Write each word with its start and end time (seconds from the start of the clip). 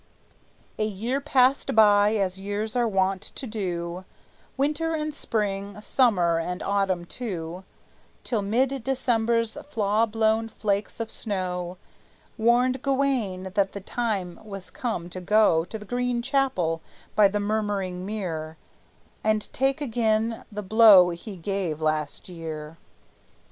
A 0.79 0.83
year 0.83 1.21
passed 1.21 1.75
by, 1.75 2.15
as 2.15 2.39
years 2.39 2.75
are 2.75 2.87
wont 2.87 3.21
to 3.21 3.45
do, 3.45 4.03
Winter 4.57 4.95
and 4.95 5.13
spring, 5.13 5.79
summer 5.79 6.39
and 6.39 6.63
autumn 6.63 7.05
too, 7.05 7.63
Till 8.23 8.41
mid 8.41 8.83
December's 8.83 9.59
flaw 9.69 10.07
blown 10.07 10.49
flakes 10.49 10.99
of 10.99 11.11
snow 11.11 11.77
Warned 12.35 12.81
Gawayne 12.81 13.51
that 13.53 13.73
the 13.73 13.79
time 13.79 14.39
was 14.43 14.71
come 14.71 15.07
to 15.11 15.21
go 15.21 15.65
To 15.65 15.77
the 15.77 15.85
Green 15.85 16.23
Chapel 16.23 16.81
by 17.15 17.27
the 17.27 17.39
Murmuring 17.39 18.03
Mere, 18.03 18.57
And 19.23 19.53
take 19.53 19.81
again 19.81 20.45
the 20.51 20.63
blow 20.63 21.11
he 21.11 21.35
gave 21.35 21.79
last 21.79 22.27
year. 22.27 22.79